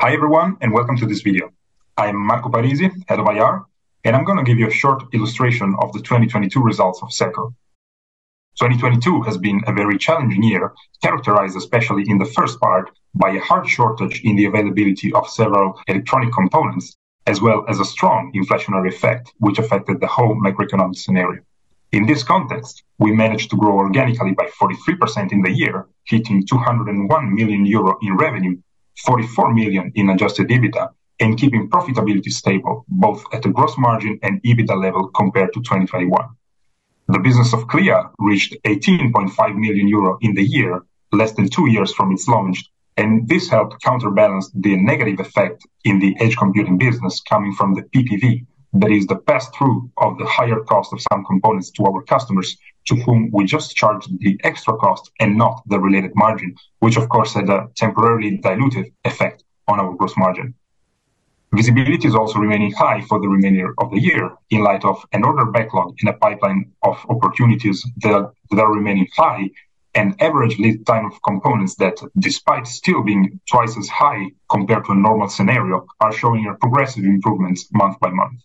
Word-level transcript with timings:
Hi 0.00 0.12
everyone, 0.12 0.56
and 0.60 0.72
welcome 0.72 0.96
to 0.98 1.06
this 1.06 1.22
video. 1.22 1.50
I'm 1.96 2.16
Marco 2.16 2.48
Parisi, 2.48 2.88
Head 3.08 3.18
of 3.18 3.26
IR, 3.26 3.64
and 4.04 4.14
I'm 4.14 4.22
going 4.22 4.38
to 4.38 4.44
give 4.44 4.56
you 4.56 4.68
a 4.68 4.70
short 4.70 5.02
illustration 5.12 5.74
of 5.80 5.92
the 5.92 5.98
2022 5.98 6.62
results 6.62 7.02
of 7.02 7.12
SECO. 7.12 7.52
2022 8.60 9.22
has 9.22 9.36
been 9.38 9.60
a 9.66 9.72
very 9.72 9.98
challenging 9.98 10.44
year, 10.44 10.72
characterized 11.02 11.56
especially 11.56 12.04
in 12.06 12.16
the 12.16 12.24
first 12.26 12.60
part 12.60 12.92
by 13.16 13.30
a 13.30 13.40
hard 13.40 13.68
shortage 13.68 14.20
in 14.22 14.36
the 14.36 14.44
availability 14.44 15.12
of 15.14 15.28
several 15.28 15.76
electronic 15.88 16.32
components, 16.32 16.96
as 17.26 17.40
well 17.40 17.64
as 17.68 17.80
a 17.80 17.84
strong 17.84 18.32
inflationary 18.36 18.94
effect, 18.94 19.34
which 19.38 19.58
affected 19.58 19.98
the 19.98 20.06
whole 20.06 20.36
macroeconomic 20.36 20.94
scenario. 20.94 21.42
In 21.90 22.06
this 22.06 22.22
context, 22.22 22.84
we 23.00 23.10
managed 23.10 23.50
to 23.50 23.56
grow 23.56 23.76
organically 23.78 24.34
by 24.34 24.48
43% 24.62 25.32
in 25.32 25.42
the 25.42 25.50
year, 25.50 25.88
hitting 26.04 26.46
201 26.46 27.34
million 27.34 27.66
euro 27.66 27.98
in 28.00 28.16
revenue, 28.16 28.56
44 29.04 29.54
million 29.54 29.92
in 29.94 30.10
adjusted 30.10 30.48
EBITDA, 30.48 30.90
and 31.20 31.38
keeping 31.38 31.68
profitability 31.68 32.30
stable, 32.30 32.84
both 32.88 33.24
at 33.32 33.42
the 33.42 33.48
gross 33.48 33.76
margin 33.78 34.18
and 34.22 34.42
EBITDA 34.42 34.80
level 34.80 35.08
compared 35.08 35.52
to 35.52 35.60
2021. 35.60 36.28
The 37.08 37.18
business 37.18 37.52
of 37.52 37.66
Clea 37.68 37.94
reached 38.18 38.54
18.5 38.64 39.56
million 39.56 39.88
euro 39.88 40.18
in 40.20 40.34
the 40.34 40.44
year, 40.44 40.82
less 41.12 41.32
than 41.32 41.48
two 41.48 41.68
years 41.70 41.92
from 41.92 42.12
its 42.12 42.28
launch, 42.28 42.62
and 42.96 43.26
this 43.28 43.48
helped 43.48 43.80
counterbalance 43.82 44.50
the 44.54 44.76
negative 44.76 45.20
effect 45.20 45.66
in 45.84 45.98
the 46.00 46.14
edge 46.20 46.36
computing 46.36 46.76
business 46.76 47.20
coming 47.20 47.52
from 47.54 47.74
the 47.74 47.82
PPV, 47.82 48.44
that 48.74 48.90
is 48.90 49.06
the 49.06 49.16
pass-through 49.16 49.90
of 49.96 50.18
the 50.18 50.26
higher 50.26 50.60
cost 50.60 50.92
of 50.92 51.00
some 51.10 51.24
components 51.24 51.70
to 51.72 51.84
our 51.84 52.02
customers, 52.02 52.56
to 52.86 52.96
whom 52.96 53.30
we 53.32 53.44
just 53.44 53.76
charge 53.76 54.06
the 54.18 54.38
extra 54.44 54.76
cost 54.76 55.10
and 55.20 55.36
not 55.36 55.62
the 55.66 55.78
related 55.78 56.12
margin, 56.14 56.54
which 56.80 56.96
of 56.96 57.08
course 57.08 57.34
had 57.34 57.48
a 57.48 57.68
temporarily 57.76 58.38
dilutive 58.38 58.90
effect 59.04 59.44
on 59.68 59.80
our 59.80 59.94
gross 59.94 60.16
margin. 60.16 60.54
Visibility 61.54 62.06
is 62.06 62.14
also 62.14 62.38
remaining 62.38 62.72
high 62.72 63.00
for 63.00 63.18
the 63.20 63.28
remainder 63.28 63.74
of 63.78 63.90
the 63.90 63.98
year 63.98 64.30
in 64.50 64.62
light 64.62 64.84
of 64.84 65.02
an 65.12 65.24
order 65.24 65.46
backlog 65.46 65.94
in 66.02 66.08
a 66.08 66.12
pipeline 66.12 66.70
of 66.82 67.04
opportunities 67.08 67.82
that 68.02 68.30
are 68.52 68.72
remaining 68.72 69.08
high 69.16 69.48
and 69.94 70.14
average 70.20 70.58
lead 70.58 70.86
time 70.86 71.06
of 71.06 71.22
components 71.22 71.74
that, 71.76 71.96
despite 72.18 72.66
still 72.66 73.02
being 73.02 73.40
twice 73.50 73.78
as 73.78 73.88
high 73.88 74.26
compared 74.50 74.84
to 74.84 74.92
a 74.92 74.94
normal 74.94 75.28
scenario, 75.28 75.86
are 76.00 76.12
showing 76.12 76.46
a 76.46 76.54
progressive 76.54 77.04
improvements 77.04 77.66
month 77.72 77.98
by 77.98 78.10
month. 78.10 78.40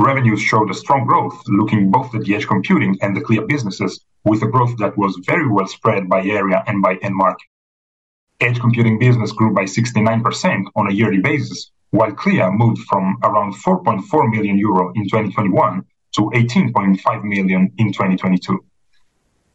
Revenues 0.00 0.40
showed 0.40 0.70
a 0.70 0.74
strong 0.74 1.04
growth, 1.04 1.42
looking 1.46 1.90
both 1.90 2.14
at 2.14 2.22
the 2.22 2.34
edge 2.34 2.46
computing 2.46 2.96
and 3.02 3.14
the 3.14 3.20
Clea 3.20 3.40
businesses, 3.40 4.00
with 4.24 4.42
a 4.42 4.46
growth 4.46 4.74
that 4.78 4.96
was 4.96 5.20
very 5.26 5.46
well 5.46 5.66
spread 5.66 6.08
by 6.08 6.22
area 6.22 6.64
and 6.66 6.80
by 6.80 6.94
end 7.02 7.14
market. 7.14 7.46
Edge 8.40 8.58
computing 8.60 8.98
business 8.98 9.30
grew 9.32 9.52
by 9.52 9.64
69% 9.64 10.64
on 10.74 10.88
a 10.88 10.94
yearly 10.94 11.20
basis, 11.20 11.70
while 11.90 12.12
Clea 12.12 12.48
moved 12.50 12.80
from 12.88 13.18
around 13.22 13.52
4.4 13.52 14.30
million 14.30 14.56
euro 14.56 14.90
in 14.94 15.04
2021 15.04 15.84
to 16.12 16.22
18.5 16.34 17.24
million 17.24 17.70
in 17.76 17.92
2022. 17.92 18.58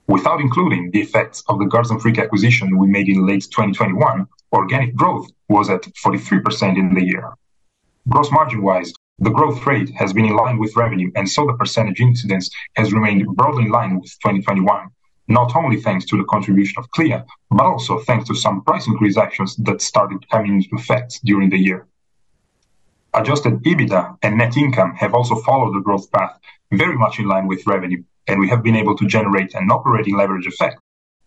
Without 0.06 0.42
including 0.42 0.92
the 0.92 1.02
effects 1.02 1.44
of 1.50 1.58
the 1.58 1.66
Guards 1.66 1.92
Freak 2.04 2.20
acquisition 2.20 2.78
we 2.78 2.86
made 2.86 3.10
in 3.10 3.26
late 3.26 3.46
2021, 3.50 4.28
organic 4.52 4.94
growth 4.96 5.28
was 5.50 5.72
at 5.72 5.82
43% 5.82 6.78
in 6.78 6.94
the 6.94 7.04
year. 7.04 7.34
Gross 8.08 8.32
margin-wise, 8.32 8.94
the 9.20 9.30
growth 9.30 9.66
rate 9.66 9.90
has 9.96 10.12
been 10.12 10.26
in 10.26 10.36
line 10.36 10.58
with 10.58 10.76
revenue, 10.76 11.10
and 11.16 11.30
so 11.30 11.46
the 11.46 11.54
percentage 11.54 12.02
incidence 12.02 12.50
has 12.76 12.92
remained 12.92 13.26
broadly 13.36 13.64
in 13.64 13.72
line 13.72 14.00
with 14.00 14.12
2021, 14.20 14.90
not 15.28 15.56
only 15.56 15.80
thanks 15.80 16.06
to 16.06 16.18
the 16.18 16.26
contribution 16.26 16.76
of 16.78 16.90
Clea, 16.92 17.18
but 17.50 17.66
also 17.66 18.00
thanks 18.00 18.28
to 18.28 18.36
some 18.36 18.62
price 18.64 18.88
increase 18.88 19.18
actions 19.18 19.56
that 19.58 19.82
started 19.82 20.30
coming 20.30 20.56
into 20.56 20.76
effect 20.76 21.20
during 21.24 21.50
the 21.50 21.58
year. 21.58 21.88
Adjusted 23.14 23.64
EBITDA 23.64 24.18
and 24.22 24.38
net 24.38 24.58
income 24.58 24.94
have 24.96 25.14
also 25.14 25.36
followed 25.44 25.74
the 25.74 25.80
growth 25.80 26.12
path 26.12 26.38
very 26.74 26.98
much 26.98 27.18
in 27.18 27.28
line 27.28 27.48
with 27.48 27.66
revenue, 27.66 28.04
and 28.28 28.40
we 28.40 28.50
have 28.50 28.64
been 28.64 28.76
able 28.76 28.98
to 28.98 29.08
generate 29.08 29.54
an 29.56 29.72
operating 29.72 30.18
leverage 30.18 30.48
effect 30.48 30.82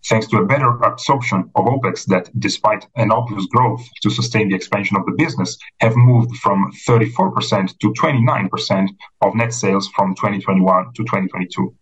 thanks 0.06 0.26
to 0.28 0.38
a 0.38 0.47
better 0.47 0.70
absorption 0.82 1.50
of 1.54 1.64
OpEx 1.66 2.06
that, 2.06 2.31
despite 2.38 2.86
an 2.97 3.10
obvious 3.10 3.47
growth 3.47 3.84
to 4.03 4.10
sustain 4.10 4.48
the 4.48 4.54
expansion 4.54 4.97
of 4.97 5.04
the 5.06 5.12
business, 5.12 5.59
have 5.81 5.97
moved 5.97 6.36
from 6.36 6.72
34% 6.86 7.78
to 7.78 7.92
29% 7.92 8.88
of 9.22 9.34
net 9.34 9.53
sales 9.53 9.88
from 9.97 10.14
2021 10.14 10.92
to 10.94 11.03
2022. 11.03 11.75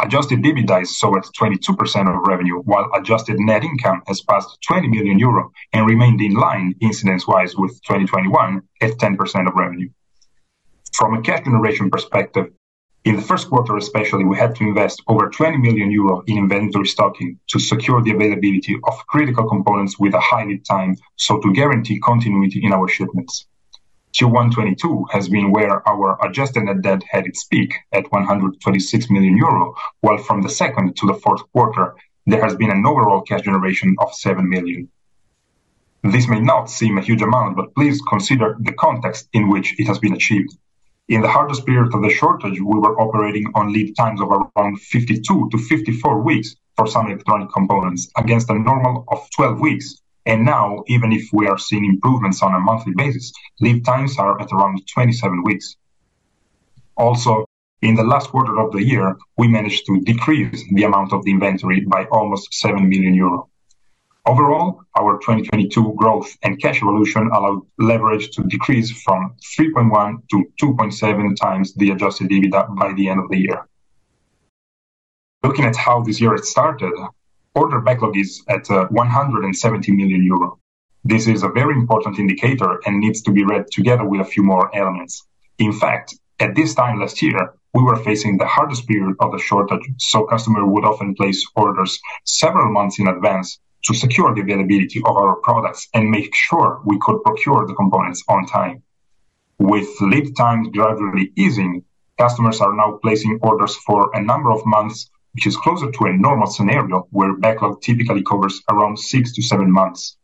Adjusted 0.00 0.42
EBITDA 0.42 0.82
is 0.82 0.98
so 0.98 1.16
at 1.16 1.24
22% 1.40 1.68
of 2.08 2.26
revenue, 2.26 2.58
while 2.62 2.90
adjusted 2.94 3.38
net 3.38 3.62
income 3.62 4.02
has 4.08 4.20
passed 4.22 4.58
20 4.66 4.88
million 4.88 5.18
euro 5.18 5.50
and 5.72 5.86
remained 5.86 6.20
in 6.20 6.34
line 6.34 6.74
incidence-wise 6.80 7.54
with 7.56 7.72
2021 7.84 8.60
at 8.80 8.90
10% 8.92 9.48
of 9.48 9.54
revenue. 9.54 9.88
From 10.94 11.14
a 11.14 11.22
cash 11.22 11.44
generation 11.44 11.90
perspective, 11.90 12.52
in 13.04 13.16
the 13.16 13.22
first 13.22 13.50
quarter 13.50 13.76
especially, 13.76 14.24
we 14.24 14.36
had 14.36 14.54
to 14.56 14.64
invest 14.64 15.02
over 15.08 15.28
20 15.28 15.58
million 15.58 15.90
euro 15.90 16.22
in 16.26 16.38
inventory 16.38 16.86
stocking 16.86 17.38
to 17.48 17.58
secure 17.58 18.02
the 18.02 18.12
availability 18.12 18.76
of 18.84 19.06
critical 19.08 19.46
components 19.46 19.98
with 19.98 20.14
a 20.14 20.20
high 20.20 20.44
lead 20.44 20.64
time, 20.64 20.96
so 21.16 21.38
to 21.40 21.52
guarantee 21.52 22.00
continuity 22.00 22.64
in 22.64 22.72
our 22.72 22.88
shipments. 22.88 23.46
Q1 24.14 24.52
2022 24.54 25.06
has 25.10 25.28
been 25.28 25.50
where 25.50 25.86
our 25.88 26.16
adjusted 26.24 26.62
net 26.62 26.80
debt 26.80 27.02
had 27.10 27.26
its 27.26 27.44
peak 27.44 27.74
at 27.92 28.10
126 28.10 29.10
million 29.10 29.36
euro, 29.36 29.74
while 30.00 30.18
from 30.18 30.40
the 30.40 30.48
second 30.48 30.96
to 30.96 31.06
the 31.06 31.14
fourth 31.14 31.42
quarter, 31.52 31.96
there 32.26 32.40
has 32.40 32.54
been 32.56 32.70
an 32.70 32.86
overall 32.86 33.20
cash 33.20 33.42
generation 33.42 33.96
of 33.98 34.14
7 34.14 34.48
million. 34.48 34.88
This 36.04 36.28
may 36.28 36.40
not 36.40 36.70
seem 36.70 36.96
a 36.96 37.02
huge 37.02 37.22
amount, 37.22 37.56
but 37.56 37.74
please 37.74 38.00
consider 38.08 38.56
the 38.60 38.72
context 38.72 39.28
in 39.32 39.48
which 39.48 39.78
it 39.78 39.86
has 39.88 39.98
been 39.98 40.14
achieved. 40.14 40.56
In 41.08 41.20
the 41.20 41.28
hardest 41.28 41.66
period 41.66 41.94
of 41.94 42.00
the 42.02 42.08
shortage, 42.08 42.58
we 42.58 42.78
were 42.78 42.98
operating 42.98 43.44
on 43.54 43.72
lead 43.74 43.94
times 43.94 44.22
of 44.22 44.30
around 44.30 44.80
52 44.80 45.50
to 45.50 45.58
54 45.58 46.22
weeks 46.22 46.56
for 46.76 46.86
some 46.86 47.08
electronic 47.08 47.52
components 47.52 48.10
against 48.16 48.48
a 48.48 48.58
normal 48.58 49.04
of 49.08 49.28
12 49.36 49.60
weeks. 49.60 50.00
And 50.24 50.46
now, 50.46 50.82
even 50.86 51.12
if 51.12 51.28
we 51.30 51.46
are 51.46 51.58
seeing 51.58 51.84
improvements 51.84 52.42
on 52.42 52.54
a 52.54 52.58
monthly 52.58 52.94
basis, 52.96 53.32
lead 53.60 53.84
times 53.84 54.16
are 54.18 54.40
at 54.40 54.50
around 54.50 54.80
27 54.94 55.42
weeks. 55.44 55.76
Also, 56.96 57.44
in 57.82 57.96
the 57.96 58.02
last 58.02 58.30
quarter 58.30 58.58
of 58.58 58.72
the 58.72 58.82
year, 58.82 59.14
we 59.36 59.46
managed 59.46 59.84
to 59.84 60.00
decrease 60.00 60.64
the 60.72 60.84
amount 60.84 61.12
of 61.12 61.22
the 61.24 61.32
inventory 61.32 61.80
by 61.80 62.06
almost 62.06 62.54
7 62.54 62.88
million 62.88 63.14
euro. 63.14 63.50
Overall, 64.26 64.80
our 64.96 65.18
2022 65.18 65.92
growth 65.96 66.34
and 66.42 66.58
cash 66.60 66.80
evolution 66.80 67.28
allowed 67.30 67.60
leverage 67.78 68.30
to 68.30 68.42
decrease 68.44 68.90
from 69.02 69.36
3.1 69.58 70.16
to 70.30 70.44
2.7 70.62 71.36
times 71.36 71.74
the 71.74 71.90
adjusted 71.90 72.30
EBITDA 72.30 72.74
by 72.74 72.94
the 72.94 73.08
end 73.08 73.20
of 73.20 73.28
the 73.28 73.36
year. 73.36 73.68
Looking 75.42 75.66
at 75.66 75.76
how 75.76 76.02
this 76.02 76.22
year 76.22 76.38
started, 76.38 76.94
order 77.54 77.82
backlog 77.82 78.16
is 78.16 78.42
at 78.48 78.70
uh, 78.70 78.86
170 78.86 79.92
million 79.92 80.22
euro. 80.24 80.58
This 81.04 81.26
is 81.26 81.42
a 81.42 81.50
very 81.50 81.74
important 81.74 82.18
indicator 82.18 82.80
and 82.86 83.00
needs 83.00 83.20
to 83.22 83.30
be 83.30 83.44
read 83.44 83.66
together 83.70 84.06
with 84.06 84.22
a 84.22 84.30
few 84.32 84.42
more 84.42 84.74
elements. 84.74 85.26
In 85.58 85.70
fact, 85.70 86.18
at 86.40 86.54
this 86.54 86.74
time 86.74 86.98
last 86.98 87.20
year, 87.20 87.52
we 87.74 87.82
were 87.82 87.96
facing 87.96 88.38
the 88.38 88.46
hardest 88.46 88.88
period 88.88 89.16
of 89.20 89.32
the 89.32 89.38
shortage, 89.38 89.82
so 89.98 90.24
customer 90.24 90.64
would 90.64 90.86
often 90.86 91.14
place 91.14 91.46
orders 91.56 92.00
several 92.24 92.72
months 92.72 92.98
in 92.98 93.06
advance 93.06 93.58
to 93.84 93.94
secure 93.94 94.34
the 94.34 94.40
availability 94.40 95.00
of 95.04 95.16
our 95.16 95.36
products 95.36 95.88
and 95.94 96.10
make 96.10 96.34
sure 96.34 96.80
we 96.84 96.98
could 97.00 97.22
procure 97.22 97.66
the 97.66 97.74
components 97.74 98.22
on 98.28 98.46
time. 98.46 98.82
With 99.58 99.88
lead 100.00 100.34
times 100.36 100.68
gradually 100.72 101.32
easing, 101.36 101.84
customers 102.18 102.60
are 102.60 102.74
now 102.74 102.98
placing 103.02 103.38
orders 103.42 103.76
for 103.76 104.10
a 104.14 104.22
number 104.22 104.50
of 104.50 104.64
months, 104.64 105.10
which 105.32 105.46
is 105.46 105.56
closer 105.56 105.90
to 105.90 106.04
a 106.06 106.12
normal 106.12 106.46
scenario 106.46 107.06
where 107.10 107.36
backlog 107.36 107.82
typically 107.82 108.22
covers 108.22 108.62
around 108.70 108.98
six 108.98 109.32
to 109.32 109.42
seven 109.42 109.70
months. 109.70 110.16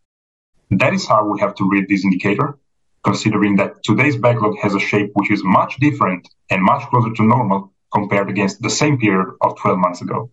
That 0.70 0.94
is 0.94 1.06
how 1.06 1.26
we 1.26 1.40
have 1.40 1.54
to 1.56 1.68
read 1.68 1.86
this 1.88 2.04
indicator, 2.04 2.58
considering 3.02 3.56
that 3.56 3.82
today's 3.82 4.16
backlog 4.16 4.56
has 4.58 4.74
a 4.74 4.80
shape 4.80 5.10
which 5.14 5.30
is 5.30 5.42
much 5.44 5.76
different 5.78 6.28
and 6.48 6.62
much 6.62 6.88
closer 6.90 7.12
to 7.14 7.22
normal 7.24 7.72
compared 7.92 8.30
against 8.30 8.62
the 8.62 8.70
same 8.70 8.98
period 8.98 9.34
of 9.40 9.58
12 9.58 9.78
months 9.78 10.00
ago. 10.00 10.30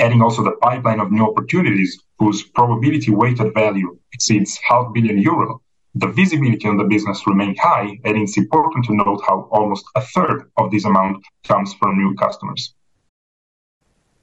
Adding 0.00 0.22
also 0.22 0.44
the 0.44 0.52
pipeline 0.62 1.00
of 1.00 1.10
new 1.10 1.26
opportunities 1.26 2.00
whose 2.18 2.42
probability 2.42 3.10
weighted 3.10 3.52
value 3.52 3.98
exceeds 4.12 4.58
half 4.58 4.92
billion 4.92 5.18
EUR, 5.18 5.58
the 5.94 6.06
visibility 6.06 6.68
on 6.68 6.76
the 6.76 6.84
business 6.84 7.26
remain 7.26 7.56
high, 7.56 7.98
and 8.04 8.16
it's 8.16 8.36
important 8.36 8.84
to 8.84 8.94
note 8.94 9.22
how 9.26 9.48
almost 9.50 9.84
a 9.96 10.00
third 10.00 10.50
of 10.56 10.70
this 10.70 10.84
amount 10.84 11.24
comes 11.42 11.74
from 11.74 11.98
new 11.98 12.14
customers. 12.14 12.74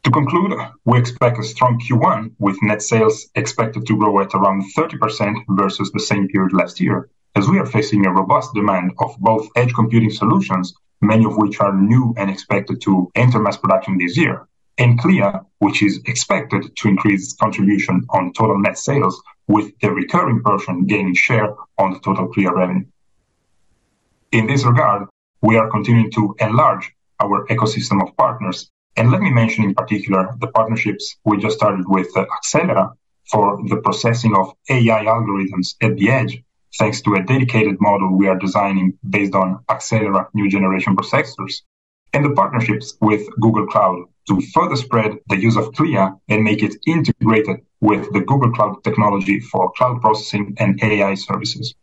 To 0.04 0.12
conclude, 0.12 0.54
we 0.86 0.98
expect 0.98 1.40
a 1.40 1.44
strong 1.44 1.80
Q1 1.80 2.36
with 2.40 2.62
net 2.62 2.82
sales 2.82 3.28
expected 3.36 3.86
to 3.88 3.98
grow 3.98 4.22
at 4.22 4.34
around 4.34 4.64
30% 4.78 5.44
versus 5.50 5.92
the 5.92 6.00
same 6.00 6.30
period 6.30 6.54
last 6.54 6.80
year, 6.80 7.10
as 7.36 7.50
we 7.50 7.60
are 7.60 7.66
facing 7.66 8.06
a 8.06 8.14
robust 8.14 8.54
demand 8.54 8.92
of 9.00 9.18
both 9.20 9.50
edge 9.58 9.74
computing 9.74 10.12
solutions, 10.12 10.74
many 11.02 11.26
of 11.26 11.36
which 11.36 11.60
are 11.60 11.76
new 11.76 12.14
and 12.18 12.30
expected 12.30 12.80
to 12.84 13.12
enter 13.16 13.40
mass 13.40 13.58
production 13.58 13.98
this 13.98 14.16
year, 14.16 14.48
and 14.78 15.00
Clea, 15.00 15.32
which 15.60 15.82
is 15.82 16.02
expected 16.06 16.76
to 16.76 16.88
increase 16.88 17.24
its 17.24 17.34
contribution 17.34 18.06
on 18.10 18.34
total 18.34 18.60
net 18.60 18.78
sales 18.78 19.22
with 19.48 19.72
the 19.80 19.92
recurring 19.92 20.42
portion 20.44 20.86
gaining 20.86 21.16
share 21.16 21.56
on 21.78 21.94
the 21.94 22.00
total 22.00 22.28
Clea 22.28 22.48
revenue. 22.48 22.86
In 24.32 24.48
this 24.48 24.66
regard, 24.66 25.08
we 25.42 25.58
are 25.58 25.70
continuing 25.70 26.12
to 26.12 26.36
enlarge 26.40 26.92
our 27.20 27.46
ecosystem 27.48 28.02
of 28.02 28.16
partners. 28.18 28.70
And 28.98 29.12
let 29.12 29.22
me 29.22 29.30
mention 29.30 29.64
in 29.64 29.76
particular 29.76 30.36
the 30.40 30.48
partnerships 30.48 31.18
we 31.26 31.38
just 31.38 31.58
started 31.58 31.86
with 31.88 32.14
Axelera 32.14 32.94
for 33.30 33.60
the 33.68 33.78
processing 33.78 34.36
of 34.36 34.54
AI 34.70 35.06
algorithms 35.06 35.76
at 35.82 35.96
the 35.98 36.10
edge, 36.10 36.42
thanks 36.78 37.02
to 37.02 37.16
a 37.16 37.24
dedicated 37.24 37.78
model 37.80 38.16
we 38.16 38.28
are 38.28 38.38
designing 38.38 38.98
based 39.10 39.36
on 39.36 39.64
Axelera 39.70 40.28
new 40.34 40.50
generation 40.50 40.96
processors, 40.96 41.62
and 42.14 42.26
the 42.26 42.32
partnerships 42.32 42.96
with 43.02 43.28
Google 43.40 43.68
Cloud 43.68 44.06
to 44.28 44.42
further 44.54 44.76
spread 44.76 45.18
the 45.28 45.38
use 45.38 45.58
of 45.58 45.72
Clea 45.74 46.10
and 46.30 46.44
make 46.44 46.64
it 46.64 46.76
integrated 46.88 47.58
with 47.82 48.12
the 48.14 48.22
Google 48.22 48.52
Cloud 48.52 48.84
technology 48.84 49.40
for 49.40 49.72
cloud 49.74 50.02
processing 50.02 50.56
and 50.58 50.82
AI 50.84 51.14
services. 51.16 51.76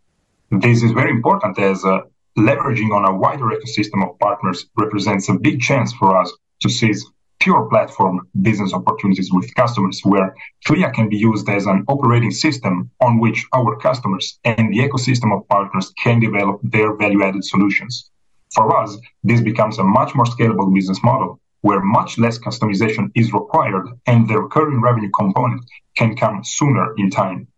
This 0.50 0.82
is 0.82 0.92
very 0.92 1.10
important 1.10 1.58
as 1.58 1.84
uh, 1.84 2.00
leveraging 2.36 2.94
on 2.94 3.04
a 3.04 3.16
wider 3.16 3.46
ecosystem 3.46 4.06
of 4.06 4.18
partners 4.18 4.66
represents 4.76 5.28
a 5.28 5.34
big 5.34 5.60
chance 5.60 5.92
for 5.92 6.16
us 6.16 6.32
to 6.60 6.68
seize 6.68 7.04
pure 7.40 7.68
platform 7.68 8.28
business 8.40 8.72
opportunities 8.72 9.30
with 9.32 9.52
customers 9.54 10.00
where 10.04 10.34
Clea 10.64 10.90
can 10.94 11.08
be 11.08 11.16
used 11.16 11.48
as 11.48 11.66
an 11.66 11.84
operating 11.88 12.30
system 12.30 12.90
on 13.00 13.18
which 13.18 13.44
our 13.52 13.76
customers 13.76 14.38
and 14.44 14.72
the 14.72 14.78
ecosystem 14.78 15.36
of 15.36 15.46
partners 15.48 15.92
can 16.02 16.20
develop 16.20 16.60
their 16.62 16.94
value 16.96 17.24
added 17.24 17.44
solutions. 17.44 18.10
For 18.54 18.76
us, 18.80 18.96
this 19.24 19.40
becomes 19.40 19.78
a 19.78 19.84
much 19.84 20.14
more 20.14 20.26
scalable 20.26 20.72
business 20.72 21.02
model 21.02 21.40
where 21.62 21.80
much 21.80 22.18
less 22.18 22.38
customization 22.38 23.10
is 23.14 23.32
required 23.32 23.88
and 24.06 24.28
the 24.28 24.38
recurring 24.38 24.80
revenue 24.80 25.10
component 25.10 25.64
can 25.96 26.14
come 26.16 26.44
sooner 26.44 26.94
in 26.98 27.10
time. 27.10 27.48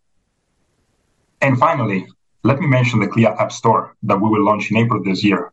And 1.41 1.59
finally, 1.59 2.07
let 2.43 2.59
me 2.59 2.67
mention 2.67 2.99
the 2.99 3.07
Clea 3.07 3.27
App 3.27 3.51
Store 3.51 3.95
that 4.03 4.21
we 4.21 4.29
will 4.29 4.43
launch 4.43 4.71
in 4.71 4.77
April 4.77 5.03
this 5.03 5.23
year. 5.23 5.51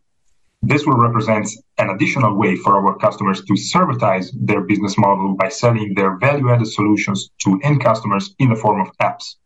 This 0.63 0.87
will 0.87 0.97
represent 0.97 1.49
an 1.79 1.91
additional 1.91 2.37
way 2.37 2.55
for 2.55 2.77
our 2.77 2.97
customers 2.99 3.43
to 3.47 3.57
servitize 3.57 4.31
their 4.33 4.61
business 4.61 4.97
model 4.97 5.35
by 5.35 5.49
selling 5.49 5.95
their 5.95 6.17
value-added 6.19 6.69
solutions 6.69 7.31
to 7.43 7.59
end 7.65 7.83
customers 7.83 8.35
in 8.39 8.51
the 8.51 8.57
form 8.57 8.81
of 8.81 8.97
apps. 8.99 9.37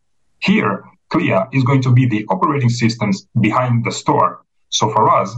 Here, 0.41 0.85
Clea 1.09 1.47
is 1.53 1.65
going 1.65 1.83
to 1.83 1.93
be 1.93 2.07
the 2.07 2.27
operating 2.29 2.69
systems 2.69 3.27
behind 3.41 3.85
the 3.85 3.93
store. 3.93 4.43
So 4.69 4.91
for 4.91 5.09
us, 5.09 5.35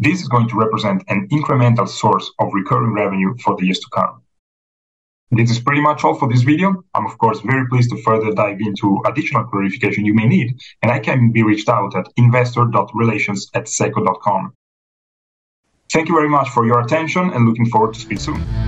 this 0.00 0.22
is 0.22 0.28
going 0.28 0.48
to 0.48 0.56
represent 0.56 1.02
an 1.08 1.28
incremental 1.28 1.88
source 1.88 2.30
of 2.38 2.54
recurring 2.54 2.92
revenue 2.92 3.34
for 3.42 3.56
the 3.56 3.64
years 3.64 3.80
to 3.80 3.88
come. 3.92 4.22
This 5.30 5.50
is 5.50 5.60
pretty 5.60 5.82
much 5.82 6.04
all 6.04 6.14
for 6.14 6.28
this 6.28 6.42
video. 6.42 6.84
I'm 6.94 7.04
of 7.04 7.18
course 7.18 7.40
very 7.40 7.66
pleased 7.68 7.90
to 7.90 8.02
further 8.02 8.32
dive 8.32 8.60
into 8.60 9.02
additional 9.06 9.44
clarification 9.44 10.06
you 10.06 10.14
may 10.14 10.26
need, 10.26 10.56
and 10.82 10.90
I 10.90 11.00
can 11.00 11.32
be 11.32 11.42
reached 11.42 11.68
out 11.68 11.96
at 11.96 12.06
investor.relations 12.16 13.50
at 13.54 13.68
seco.com. 13.68 14.54
Thank 15.92 16.08
you 16.08 16.14
very 16.14 16.28
much 16.28 16.48
for 16.50 16.64
your 16.64 16.80
attention 16.80 17.30
and 17.30 17.46
looking 17.46 17.66
forward 17.66 17.94
to 17.94 18.00
speak 18.00 18.20
soon. 18.20 18.67